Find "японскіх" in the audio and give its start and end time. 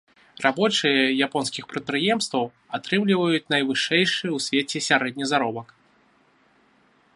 1.27-1.63